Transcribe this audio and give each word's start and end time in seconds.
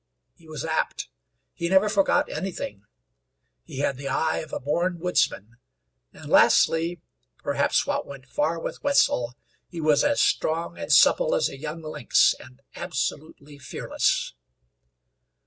He 0.33 0.47
was 0.47 0.65
apt; 0.65 1.09
he 1.53 1.69
never 1.69 1.87
forgot 1.87 2.27
anything; 2.27 2.85
he 3.65 3.77
had 3.81 3.97
the 3.97 4.07
eye 4.07 4.37
of 4.37 4.51
a 4.51 4.59
born 4.59 4.97
woodsman, 4.97 5.57
and 6.11 6.27
lastly, 6.27 7.01
perhaps 7.43 7.85
what 7.85 8.07
went 8.07 8.25
far 8.25 8.59
with 8.59 8.81
Wetzel, 8.83 9.35
he 9.67 9.79
was 9.79 10.03
as 10.03 10.19
strong 10.19 10.75
and 10.75 10.91
supple 10.91 11.35
as 11.35 11.49
a 11.49 11.59
young 11.59 11.83
lynx, 11.83 12.33
and 12.39 12.61
absolutely 12.75 13.59
fearless. 13.59 14.33